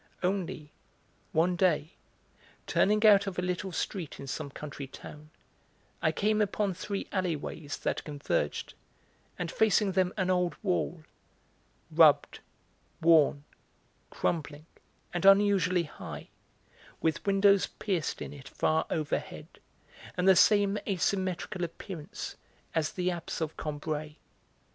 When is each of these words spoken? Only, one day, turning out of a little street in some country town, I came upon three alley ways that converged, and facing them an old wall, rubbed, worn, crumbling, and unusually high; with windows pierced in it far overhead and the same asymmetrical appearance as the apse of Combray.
Only, 0.23 0.71
one 1.31 1.55
day, 1.55 1.91
turning 2.65 3.05
out 3.05 3.27
of 3.27 3.37
a 3.37 3.41
little 3.43 3.71
street 3.71 4.19
in 4.19 4.25
some 4.25 4.49
country 4.49 4.87
town, 4.87 5.29
I 6.01 6.11
came 6.11 6.41
upon 6.41 6.73
three 6.73 7.05
alley 7.11 7.35
ways 7.35 7.77
that 7.77 8.03
converged, 8.03 8.73
and 9.37 9.51
facing 9.51 9.91
them 9.91 10.11
an 10.17 10.31
old 10.31 10.55
wall, 10.63 11.03
rubbed, 11.91 12.39
worn, 12.99 13.43
crumbling, 14.09 14.65
and 15.13 15.23
unusually 15.23 15.83
high; 15.83 16.29
with 16.99 17.23
windows 17.23 17.67
pierced 17.67 18.23
in 18.23 18.33
it 18.33 18.47
far 18.47 18.87
overhead 18.89 19.59
and 20.17 20.27
the 20.27 20.35
same 20.35 20.79
asymmetrical 20.87 21.63
appearance 21.63 22.37
as 22.73 22.93
the 22.93 23.11
apse 23.11 23.39
of 23.39 23.55
Combray. 23.55 24.15